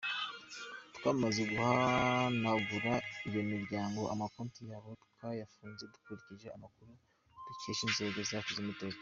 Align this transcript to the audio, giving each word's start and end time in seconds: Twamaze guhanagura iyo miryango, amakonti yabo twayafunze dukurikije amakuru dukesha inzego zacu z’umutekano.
Twamaze 0.95 1.41
guhanagura 1.51 2.93
iyo 3.29 3.41
miryango, 3.51 4.01
amakonti 4.13 4.59
yabo 4.69 4.89
twayafunze 5.13 5.83
dukurikije 5.93 6.47
amakuru 6.57 6.91
dukesha 7.47 7.81
inzego 7.87 8.19
zacu 8.29 8.51
z’umutekano. 8.57 8.99